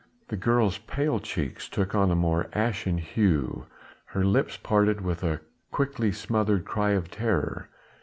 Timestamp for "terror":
7.11-7.69